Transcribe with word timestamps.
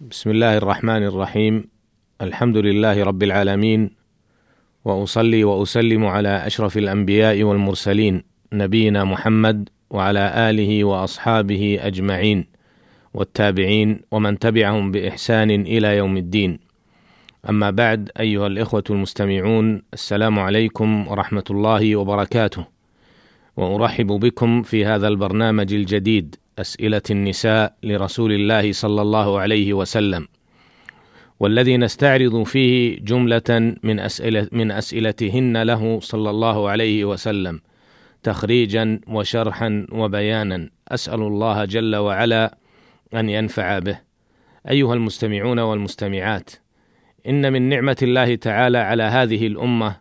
بسم 0.00 0.30
الله 0.30 0.56
الرحمن 0.56 1.02
الرحيم. 1.02 1.64
الحمد 2.20 2.56
لله 2.56 3.04
رب 3.04 3.22
العالمين. 3.22 3.90
وأصلي 4.84 5.44
وأسلم 5.44 6.04
على 6.04 6.46
أشرف 6.46 6.78
الأنبياء 6.78 7.42
والمرسلين 7.42 8.22
نبينا 8.52 9.04
محمد 9.04 9.68
وعلى 9.90 10.50
آله 10.50 10.84
وأصحابه 10.84 11.78
أجمعين 11.80 12.46
والتابعين 13.14 14.00
ومن 14.10 14.38
تبعهم 14.38 14.92
بإحسان 14.92 15.50
إلى 15.50 15.96
يوم 15.96 16.16
الدين. 16.16 16.58
أما 17.48 17.70
بعد 17.70 18.10
أيها 18.20 18.46
الإخوة 18.46 18.84
المستمعون 18.90 19.82
السلام 19.92 20.38
عليكم 20.38 21.08
ورحمة 21.08 21.44
الله 21.50 21.96
وبركاته. 21.96 22.64
وأرحب 23.56 24.06
بكم 24.06 24.62
في 24.62 24.84
هذا 24.84 25.08
البرنامج 25.08 25.74
الجديد. 25.74 26.36
أسئلة 26.58 27.02
النساء 27.10 27.74
لرسول 27.82 28.32
الله 28.32 28.72
صلى 28.72 29.02
الله 29.02 29.40
عليه 29.40 29.72
وسلم 29.72 30.28
والذي 31.40 31.76
نستعرض 31.76 32.42
فيه 32.42 32.98
جملة 33.00 33.76
من 33.82 34.00
أسئلة 34.00 34.48
من 34.52 34.70
أسئلتهن 34.70 35.62
له 35.62 36.00
صلى 36.00 36.30
الله 36.30 36.68
عليه 36.68 37.04
وسلم 37.04 37.60
تخريجا 38.22 39.00
وشرحا 39.08 39.86
وبيانا. 39.92 40.70
أسأل 40.88 41.20
الله 41.22 41.64
جل 41.64 41.96
وعلا 41.96 42.58
أن 43.14 43.30
ينفع 43.30 43.78
به. 43.78 43.98
أيها 44.68 44.94
المستمعون 44.94 45.58
والمستمعات 45.58 46.50
إن 47.28 47.52
من 47.52 47.62
نعمة 47.68 47.96
الله 48.02 48.34
تعالى 48.34 48.78
على 48.78 49.02
هذه 49.02 49.46
الأمة 49.46 49.96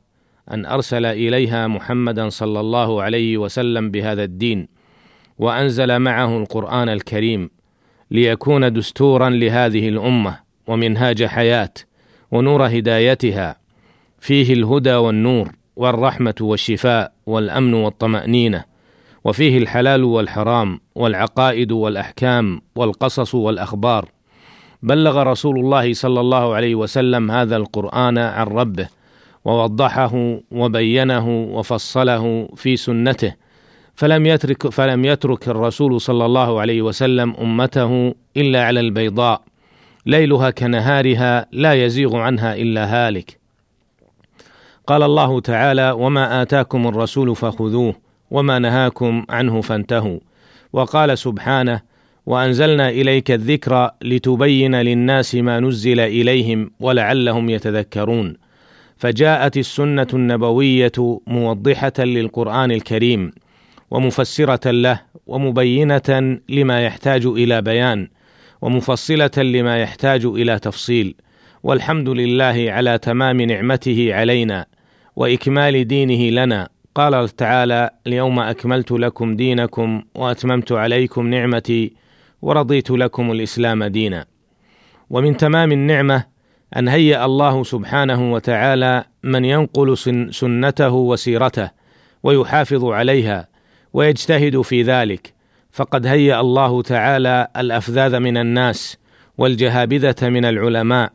أن 0.52 0.66
أرسل 0.66 1.06
إليها 1.06 1.68
محمدا 1.68 2.30
صلى 2.30 2.60
الله 2.60 3.02
عليه 3.02 3.38
وسلم 3.38 3.92
بهذا 3.92 4.24
الدين. 4.24 4.68
وأنزل 5.40 6.00
معه 6.00 6.38
القرآن 6.38 6.90
الكريم 6.90 7.50
ليكون 8.12 8.74
دستورا 8.74 9.30
لهذه 9.30 9.90
الأمة 9.90 10.40
ومنهاج 10.68 11.26
حياة 11.26 11.74
ونور 12.32 12.68
هدايتها 12.68 13.56
فيه 14.20 14.54
الهدى 14.54 14.94
والنور 14.94 15.52
والرحمة 15.76 16.36
والشفاء 16.42 17.12
والأمن 17.26 17.74
والطمأنينة 17.74 18.64
وفيه 19.24 19.58
الحلال 19.58 20.04
والحرام 20.04 20.80
والعقائد 20.96 21.72
والأحكام 21.72 22.62
والقصص 22.76 23.36
والأخبار. 23.36 24.10
بلغ 24.84 25.24
رسول 25.24 25.60
الله 25.60 25.94
صلى 25.94 26.20
الله 26.20 26.56
عليه 26.56 26.76
وسلم 26.76 27.32
هذا 27.32 27.58
القرآن 27.58 28.18
عن 28.18 28.48
ربه 28.48 28.88
ووضحه 29.46 30.40
وبينه 30.52 31.44
وفصله 31.44 32.50
في 32.56 32.78
سنته 32.78 33.45
فلم 33.96 34.26
يترك 34.26 34.70
فلم 34.70 35.06
يترك 35.06 35.48
الرسول 35.48 36.02
صلى 36.02 36.26
الله 36.26 36.62
عليه 36.62 36.82
وسلم 36.82 37.36
أمته 37.42 38.16
إلا 38.38 38.66
على 38.66 38.80
البيضاء 38.80 39.42
ليلها 40.06 40.50
كنهارها 40.50 41.48
لا 41.52 41.74
يزيغ 41.74 42.18
عنها 42.18 42.56
إلا 42.56 42.86
هالك. 42.86 43.40
قال 44.88 45.04
الله 45.04 45.40
تعالى 45.40 45.92
وما 45.92 46.42
آتاكم 46.42 46.88
الرسول 46.88 47.36
فخذوه 47.36 47.96
وما 48.32 48.60
نهاكم 48.60 49.26
عنه 49.30 49.62
فانتهوا. 49.62 50.20
وقال 50.74 51.18
سبحانه 51.18 51.82
وأنزلنا 52.26 52.90
إليك 52.90 53.32
الذكر 53.32 53.92
لتبين 54.02 54.76
للناس 54.76 55.36
ما 55.36 55.60
نزل 55.60 56.00
إليهم 56.00 56.72
ولعلهم 56.80 57.50
يتذكرون. 57.50 58.38
فجاءت 58.98 59.58
السنة 59.58 60.08
النبوية 60.14 60.92
موضحة 61.28 61.94
للقرآن 62.00 62.72
الكريم. 62.72 63.32
ومفسرة 63.96 64.72
له 64.72 65.02
ومبينة 65.28 66.40
لما 66.50 66.86
يحتاج 66.86 67.26
إلى 67.26 67.62
بيان 67.62 68.08
ومفصلة 68.62 69.32
لما 69.38 69.78
يحتاج 69.78 70.26
إلى 70.26 70.60
تفصيل. 70.60 71.16
والحمد 71.64 72.10
لله 72.10 72.66
على 72.70 72.98
تمام 72.98 73.42
نعمته 73.42 74.14
علينا 74.14 74.66
وإكمال 75.16 75.88
دينه 75.88 76.44
لنا. 76.44 76.70
قال 76.96 77.30
تعالى 77.30 77.90
اليوم 78.08 78.40
أكملت 78.40 78.92
لكم 78.92 79.36
دينكم 79.36 80.04
وأتممت 80.16 80.72
عليكم 80.72 81.28
نعمتي 81.28 81.94
ورضيت 82.42 82.92
لكم 82.92 83.32
الإسلام 83.32 83.84
دينا. 83.84 84.26
ومن 85.10 85.38
تمام 85.38 85.72
النعمة 85.72 86.24
أن 86.78 86.88
هيأ 86.88 87.26
الله 87.26 87.64
سبحانه 87.64 88.34
وتعالى 88.34 89.04
من 89.24 89.46
ينقل 89.46 89.98
سنته 90.32 90.94
وسيرته 90.94 91.70
ويحافظ 92.24 92.86
عليها 92.86 93.55
ويجتهد 93.96 94.62
في 94.62 94.82
ذلك. 94.82 95.34
فقد 95.72 96.08
هيأ 96.08 96.40
الله 96.40 96.82
تعالى 96.82 97.48
الأفذاذ 97.58 98.20
من 98.20 98.38
الناس 98.38 98.98
والجهابذة 99.38 100.16
من 100.30 100.46
العلماء 100.46 101.12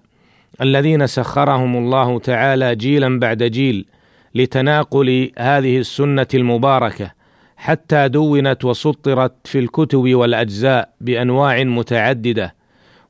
الذين 0.60 1.06
سخرهم 1.06 1.76
الله 1.76 2.18
تعالى 2.18 2.76
جيلا 2.76 3.18
بعد 3.18 3.42
جيل 3.42 3.86
لتناقل 4.34 5.30
هذه 5.38 5.78
السنة 5.78 6.26
المباركة 6.34 7.12
حتى 7.56 8.08
دونت 8.08 8.64
وسطرت 8.64 9.32
في 9.44 9.58
الكتب 9.58 10.14
والأجزاء 10.14 10.88
بأنواع 11.00 11.64
متعددة 11.64 12.54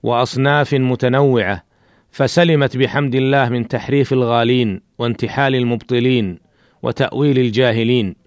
وأصناف 0.03 0.75
متنوعة 0.75 1.65
فسلمت 2.11 2.77
بحمد 2.77 3.15
الله 3.15 3.49
من 3.49 3.69
تحريف 3.69 4.13
الغالين 4.13 4.81
وانتحال 4.99 5.55
المبطلين 5.55 6.39
وتأويل 6.83 7.39
الجاهلين. 7.39 8.20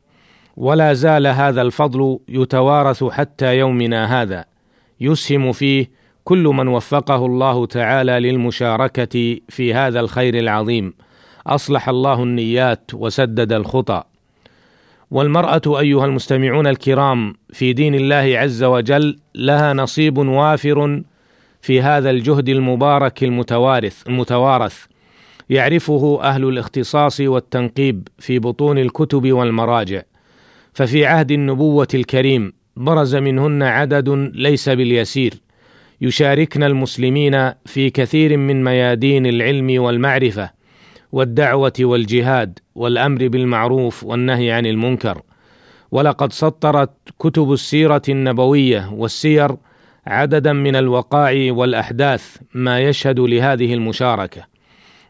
ولا 0.58 0.94
زال 0.94 1.28
هذا 1.28 1.62
الفضل 1.62 2.20
يتوارث 2.30 3.04
حتى 3.04 3.58
يومنا 3.58 4.22
هذا. 4.22 4.46
يسهم 5.02 5.52
فيه 5.52 5.92
كل 6.24 6.44
من 6.44 6.68
وفقه 6.68 7.26
الله 7.26 7.66
تعالى 7.66 8.20
للمشاركة 8.20 9.40
في 9.50 9.74
هذا 9.74 10.00
الخير 10.00 10.36
العظيم. 10.40 10.94
أصلح 11.48 11.90
الله 11.90 12.24
النيات 12.24 12.92
وسدد 12.94 13.54
الخطى. 13.54 14.04
والمرأة 15.12 15.62
أيها 15.80 16.06
المستمعون 16.06 16.68
الكرام 16.68 17.34
في 17.54 17.74
دين 17.74 17.96
الله 17.96 18.40
عز 18.40 18.64
وجل 18.64 19.20
لها 19.36 19.74
نصيب 19.74 20.18
وافر 20.18 21.02
في 21.62 21.82
هذا 21.82 22.10
الجهد 22.10 22.50
المبارك 22.50 23.24
المتوارث 23.24 24.08
المتوارث. 24.08 24.86
يعرفه 25.50 26.20
أهل 26.24 26.44
الاختصاص 26.44 27.20
والتنقيب 27.20 28.08
في 28.20 28.40
بطون 28.40 28.78
الكتب 28.78 29.32
والمراجع. 29.32 30.02
ففي 30.74 31.06
عهد 31.06 31.32
النبوة 31.32 31.88
الكريم 31.94 32.54
برز 32.76 33.16
منهن 33.16 33.64
عدد 33.64 34.10
ليس 34.34 34.70
باليسير. 34.70 35.34
يشاركن 36.02 36.64
المسلمين 36.64 37.52
في 37.66 37.90
كثير 37.90 38.38
من 38.38 38.64
ميادين 38.64 39.26
العلم 39.26 39.82
والمعرفة 39.82 40.50
والدعوة 41.12 41.74
والجهاد 41.80 42.60
والأمر 42.76 43.28
بالمعروف 43.28 44.04
والنهي 44.04 44.52
عن 44.52 44.66
المنكر. 44.66 45.22
ولقد 45.92 46.34
سطرت 46.34 46.92
كتب 47.20 47.54
السيرة 47.54 48.02
النبوية 48.10 48.90
والسير 48.94 49.56
عددا 50.08 50.54
من 50.54 50.76
الوقائع 50.76 51.54
والأحداث 51.54 52.38
ما 52.54 52.80
يشهد 52.80 53.20
لهذه 53.20 53.74
المشاركة. 53.74 54.42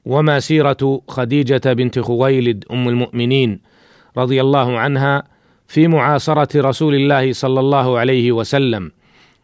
وما 0.06 0.40
سيرة 0.40 1.02
خديجة 1.08 1.74
بنت 1.74 2.00
خويلد 2.00 2.66
أم 2.72 2.90
المؤمنين 2.90 3.60
رضي 4.18 4.42
الله 4.42 4.80
عنها 4.80 5.33
في 5.68 5.88
معاصرة 5.88 6.62
رسول 6.62 6.96
الله 6.96 7.34
صلى 7.34 7.60
الله 7.60 8.00
عليه 8.00 8.32
وسلم 8.32 8.92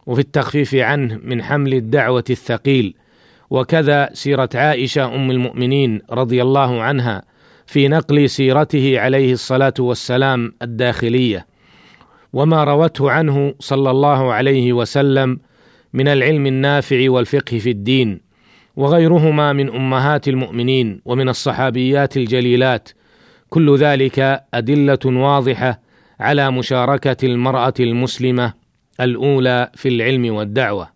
وفي 0.05 0.21
التخفيف 0.21 0.75
عنه 0.75 1.19
من 1.23 1.43
حمل 1.43 1.73
الدعوة 1.73 2.23
الثقيل 2.29 2.95
وكذا 3.49 4.09
سيرة 4.13 4.49
عائشة 4.55 5.15
أم 5.15 5.31
المؤمنين 5.31 6.01
رضي 6.11 6.41
الله 6.41 6.81
عنها 6.81 7.23
في 7.65 7.87
نقل 7.87 8.29
سيرته 8.29 8.99
عليه 8.99 9.33
الصلاة 9.33 9.73
والسلام 9.79 10.53
الداخلية. 10.61 11.47
وما 12.33 12.63
روته 12.63 13.11
عنه 13.11 13.53
صلى 13.59 13.91
الله 13.91 14.33
عليه 14.33 14.73
وسلم 14.73 15.39
من 15.93 16.07
العلم 16.07 16.45
النافع 16.45 17.09
والفقه 17.09 17.57
في 17.57 17.69
الدين 17.69 18.21
وغيرهما 18.75 19.53
من 19.53 19.75
أمهات 19.75 20.27
المؤمنين 20.27 21.01
ومن 21.05 21.29
الصحابيات 21.29 22.17
الجليلات 22.17 22.89
كل 23.49 23.77
ذلك 23.77 24.43
أدلة 24.53 24.99
واضحة 25.05 25.79
على 26.19 26.51
مشاركة 26.51 27.25
المرأة 27.25 27.73
المسلمة 27.79 28.53
الأولى 29.01 29.71
في 29.75 29.89
العلم 29.89 30.35
والدعوة. 30.35 30.89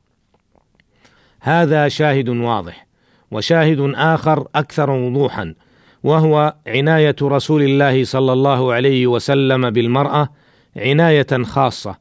هذا 1.41 1.87
شاهد 1.87 2.29
واضح 2.29 2.87
وشاهد 3.31 3.93
آخر 3.95 4.47
أكثر 4.55 4.89
وضوحا 4.89 5.55
وهو 6.03 6.55
عناية 6.67 7.15
رسول 7.21 7.63
الله 7.63 8.03
صلى 8.03 8.33
الله 8.33 8.73
عليه 8.73 9.07
وسلم 9.07 9.69
بالمرأة 9.69 10.29
عناية 10.77 11.43
خاصة 11.43 11.97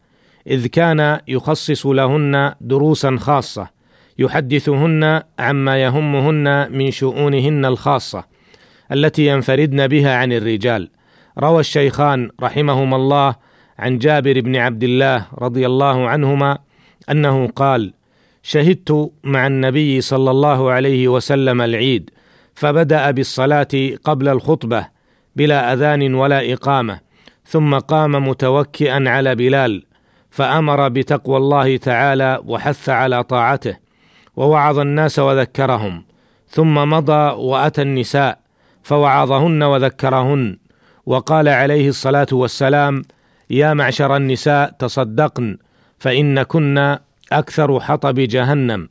إذ 0.46 0.66
كان 0.66 1.20
يخصص 1.28 1.86
لهن 1.86 2.54
دروسا 2.60 3.16
خاصة 3.20 3.68
يحدثهن 4.18 5.22
عما 5.38 5.82
يهمهن 5.82 6.72
من 6.72 6.90
شؤونهن 6.90 7.64
الخاصة 7.64 8.24
التي 8.92 9.26
ينفردن 9.26 9.86
بها 9.86 10.16
عن 10.16 10.32
الرجال. 10.32 10.90
روى 11.38 11.60
الشيخان 11.60 12.30
رحمهما 12.42 12.96
الله 12.96 13.34
عن 13.78 13.98
جابر 13.98 14.40
بن 14.40 14.56
عبد 14.56 14.84
الله 14.84 15.26
رضي 15.38 15.66
الله 15.66 16.08
عنهما 16.08 16.58
أنه 17.10 17.46
قال 17.46 17.94
شهدت 18.42 19.12
مع 19.24 19.46
النبي 19.46 20.00
صلى 20.00 20.30
الله 20.30 20.70
عليه 20.70 21.08
وسلم 21.08 21.60
العيد 21.60 22.10
فبدأ 22.54 23.10
بالصلاة 23.10 23.68
قبل 24.04 24.28
الخطبة 24.28 24.88
بلا 25.36 25.72
أذان 25.72 26.14
ولا 26.14 26.52
إقامة 26.52 27.00
ثم 27.44 27.78
قام 27.78 28.28
متوكئا 28.28 29.04
على 29.10 29.34
بلال 29.34 29.84
فأمر 30.30 30.88
بتقوى 30.88 31.36
الله 31.36 31.76
تعالى 31.76 32.40
وحث 32.46 32.88
على 32.88 33.24
طاعته 33.24 33.76
ووعظ 34.36 34.78
الناس 34.78 35.18
وذكرهم 35.18 36.04
ثم 36.48 36.74
مضى 36.74 37.34
وأتى 37.36 37.82
النساء 37.82 38.38
فوعظهن 38.82 39.62
وذكرهن 39.62 40.56
وقال 41.06 41.48
عليه 41.48 41.88
الصلاة 41.88 42.26
والسلام 42.32 43.02
يا 43.50 43.74
معشر 43.74 44.16
النساء 44.16 44.70
تصدقن 44.78 45.58
فإن 45.98 46.42
كن 46.42 46.96
أكثر 47.32 47.80
حطب 47.80 48.14
جهنم. 48.14 48.88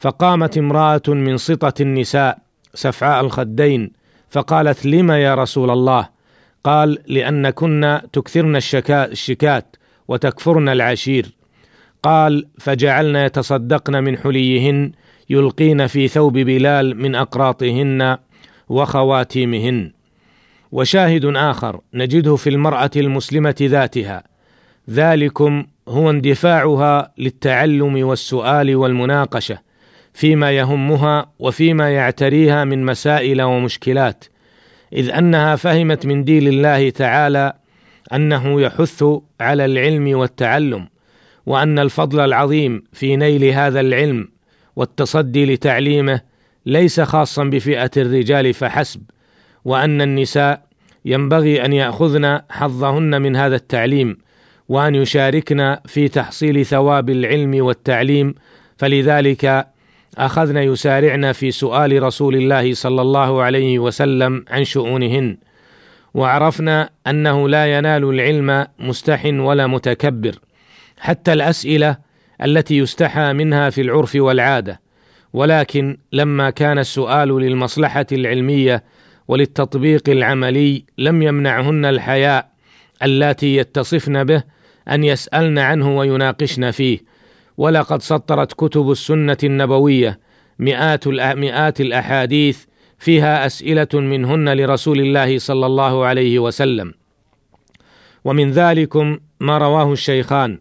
فقامت 0.00 0.58
امرأة 0.58 1.02
من 1.08 1.36
سطة 1.36 1.82
النساء 1.82 2.38
سفعاء 2.74 3.24
الخدين 3.24 3.92
فقالت 4.30 4.86
لم 4.86 5.10
يا 5.10 5.34
رسول 5.34 5.70
الله؟ 5.70 6.08
قال 6.64 6.98
لأن 7.06 7.50
كنا 7.50 8.02
تكثرن 8.12 8.56
الشكات 8.90 9.76
وتكفرن 10.08 10.68
العشير. 10.68 11.26
قال 12.02 12.46
فجعلن 12.58 13.16
يتصدقن 13.16 14.04
من 14.04 14.18
حليهن 14.18 14.92
يلقين 15.30 15.86
في 15.86 16.08
ثوب 16.08 16.32
بلال 16.32 16.96
من 16.96 17.14
أقراطهن 17.14 18.18
وخواتيمهن. 18.68 19.92
وشاهد 20.72 21.24
آخر 21.24 21.80
نجده 21.94 22.36
في 22.36 22.50
المرأة 22.50 22.90
المسلمة 22.96 23.54
ذاتها. 23.62 24.22
ذلكم 24.90 25.66
هو 25.88 26.10
اندفاعها 26.10 27.12
للتعلم 27.18 28.06
والسؤال 28.06 28.76
والمناقشة 28.76 29.58
فيما 30.14 30.50
يهمها 30.50 31.26
وفيما 31.38 31.90
يعتريها 31.90 32.64
من 32.64 32.84
مسائل 32.84 33.42
ومشكلات. 33.42 34.24
إذ 34.92 35.10
أنها 35.10 35.56
فهمت 35.56 36.06
من 36.06 36.24
دين 36.24 36.46
الله 36.46 36.90
تعالى 36.90 37.52
أنه 38.12 38.60
يحث 38.60 39.04
على 39.40 39.64
العلم 39.64 40.18
والتعلم 40.18 40.88
وأن 41.46 41.78
الفضل 41.78 42.20
العظيم 42.20 42.82
في 42.92 43.16
نيل 43.16 43.44
هذا 43.44 43.80
العلم 43.80 44.28
والتصدي 44.76 45.54
لتعليمه 45.54 46.20
ليس 46.66 47.00
خاصا 47.00 47.44
بفئة 47.44 47.90
الرجال 47.96 48.54
فحسب 48.54 49.02
وأن 49.64 50.00
النساء 50.02 50.62
ينبغي 51.04 51.64
أن 51.64 51.72
يأخذن 51.72 52.40
حظهن 52.50 53.22
من 53.22 53.36
هذا 53.36 53.56
التعليم 53.56 54.18
وأن 54.68 54.94
يشاركن 54.94 55.76
في 55.86 56.08
تحصيل 56.08 56.66
ثواب 56.66 57.10
العلم 57.10 57.64
والتعليم 57.64 58.34
فلذلك 58.76 59.66
أخذن 60.18 60.56
يسارعن 60.56 61.32
في 61.32 61.50
سؤال 61.50 62.02
رسول 62.02 62.36
الله 62.36 62.74
صلى 62.74 63.02
الله 63.02 63.42
عليه 63.42 63.78
وسلم 63.78 64.44
عن 64.50 64.64
شؤونهن. 64.64 65.36
وعرفنا 66.14 66.90
أنه 67.06 67.48
لا 67.48 67.78
ينال 67.78 68.04
العلم 68.04 68.66
مستح 68.78 69.24
ولا 69.24 69.66
متكبر 69.66 70.34
حتى 70.98 71.32
الأسئلة 71.32 71.96
التي 72.42 72.78
يستحى 72.78 73.32
منها 73.32 73.70
في 73.70 73.80
العرف 73.80 74.12
والعادة. 74.16 74.80
ولكن 75.32 75.98
لما 76.12 76.50
كان 76.50 76.78
السؤال 76.78 77.28
للمصلحة 77.28 78.06
العلمية 78.12 78.84
وللتطبيق 79.28 80.08
العملي 80.08 80.84
لم 80.98 81.22
يمنعهن 81.22 81.84
الحياء 81.84 82.50
اللاتي 83.02 83.56
يتصفن 83.56 84.24
به 84.24 84.42
أن 84.90 85.04
يسألن 85.04 85.58
عنه 85.58 85.98
ويناقشن 85.98 86.70
فيه. 86.70 86.98
ولقد 87.56 88.02
سطرت 88.02 88.52
كتب 88.52 88.90
السنة 88.90 89.36
النبوية 89.44 90.20
مئات 90.58 91.08
مئات 91.08 91.80
الأحاديث 91.80 92.64
فيها 92.98 93.46
أسئلة 93.46 93.88
منهن 93.94 94.56
لرسول 94.56 95.00
الله 95.00 95.38
صلى 95.38 95.66
الله 95.66 96.04
عليه 96.04 96.38
وسلم. 96.38 96.94
ومن 98.24 98.50
ذلكم 98.50 99.18
ما 99.40 99.58
رواه 99.58 99.92
الشيخان 99.92 100.58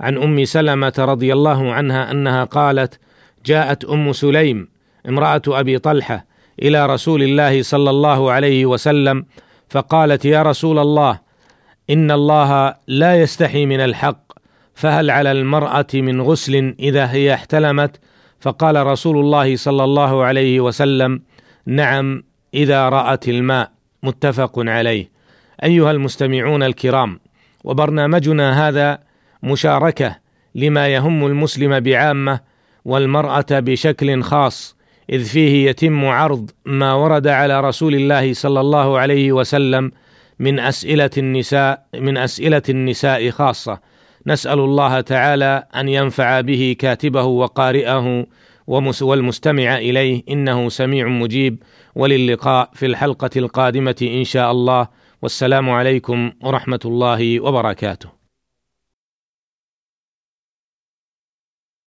عن 0.00 0.16
أم 0.22 0.44
سلمة 0.44 0.92
رضي 0.98 1.32
الله 1.32 1.72
عنها 1.72 2.10
أنها 2.10 2.44
قالت 2.44 3.00
جاءت 3.46 3.84
أم 3.84 4.12
سليم 4.12 4.68
امرأة 5.08 5.42
أبي 5.48 5.78
طلحة 5.78 6.26
إلى 6.62 6.86
رسول 6.86 7.22
الله 7.22 7.62
صلى 7.62 7.90
الله 7.90 8.32
عليه 8.32 8.66
وسلم 8.66 9.24
فقالت 9.68 10.24
يا 10.24 10.42
رسول 10.42 10.78
الله 10.78 11.20
إن 11.90 12.10
الله 12.10 12.74
لا 12.86 13.20
يستحي 13.20 13.66
من 13.66 13.80
الحق 13.80 14.32
فهل 14.74 15.10
على 15.10 15.32
المرأة 15.32 15.86
من 15.94 16.20
غسل 16.20 16.74
إذا 16.80 17.10
هي 17.10 17.34
احتلمت؟ 17.34 18.00
فقال 18.40 18.86
رسول 18.86 19.16
الله 19.18 19.56
صلى 19.56 19.84
الله 19.84 20.24
عليه 20.24 20.60
وسلم 20.60 21.22
نعم 21.66 22.22
إذا 22.54 22.88
رأت 22.88 23.28
الماء. 23.28 23.70
متفق 24.02 24.52
عليه. 24.58 25.10
أيها 25.64 25.90
المستمعون 25.90 26.62
الكرام 26.62 27.20
وبرنامجنا 27.64 28.68
هذا 28.68 28.98
مشاركة 29.42 30.16
لما 30.54 30.88
يهم 30.88 31.26
المسلم 31.26 31.80
بعامة 31.80 32.40
والمرأة 32.84 33.46
بشكل 33.50 34.22
خاص 34.22 34.76
إذ 35.10 35.24
فيه 35.24 35.70
يتم 35.70 36.04
عرض 36.04 36.50
ما 36.64 36.94
ورد 36.94 37.26
على 37.26 37.60
رسول 37.60 37.94
الله 37.94 38.32
صلى 38.32 38.60
الله 38.60 38.98
عليه 38.98 39.32
وسلم 39.32 39.92
من 40.38 40.58
أسئلة 40.58 41.10
النساء 41.18 41.86
من 41.94 42.16
أسئلة 42.16 42.62
النساء 42.68 43.30
خاصة. 43.30 43.80
نسأل 44.26 44.58
الله 44.58 45.00
تعالى 45.00 45.66
أن 45.76 45.88
ينفع 45.88 46.40
به 46.40 46.76
كاتبه 46.78 47.24
وقارئه 47.24 48.26
والمستمع 49.00 49.78
إليه 49.78 50.22
إنه 50.28 50.68
سميع 50.68 51.08
مجيب. 51.08 51.62
وللقاء 51.94 52.70
في 52.72 52.86
الحلقة 52.86 53.30
القادمة 53.36 53.96
إن 54.02 54.24
شاء 54.24 54.50
الله. 54.50 54.88
والسلام 55.22 55.70
عليكم 55.70 56.32
ورحمة 56.42 56.80
الله 56.84 57.40
وبركاته. 57.40 58.23